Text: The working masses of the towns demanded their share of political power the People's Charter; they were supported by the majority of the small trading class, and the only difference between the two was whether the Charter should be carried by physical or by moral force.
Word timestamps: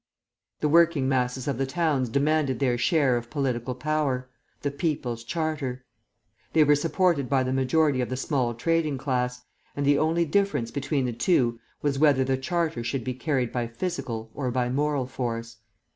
The 0.61 0.67
working 0.67 1.07
masses 1.07 1.47
of 1.47 1.59
the 1.59 1.67
towns 1.67 2.09
demanded 2.09 2.57
their 2.57 2.75
share 2.75 3.17
of 3.17 3.29
political 3.29 3.75
power 3.75 4.31
the 4.63 4.71
People's 4.71 5.23
Charter; 5.23 5.85
they 6.53 6.63
were 6.63 6.73
supported 6.73 7.29
by 7.29 7.43
the 7.43 7.53
majority 7.53 8.01
of 8.01 8.09
the 8.09 8.17
small 8.17 8.55
trading 8.55 8.97
class, 8.97 9.43
and 9.75 9.85
the 9.85 9.99
only 9.99 10.25
difference 10.25 10.71
between 10.71 11.05
the 11.05 11.13
two 11.13 11.59
was 11.83 11.99
whether 11.99 12.23
the 12.23 12.35
Charter 12.37 12.83
should 12.83 13.03
be 13.03 13.13
carried 13.13 13.51
by 13.51 13.67
physical 13.67 14.31
or 14.33 14.49
by 14.49 14.69
moral 14.69 15.05
force. 15.05 15.57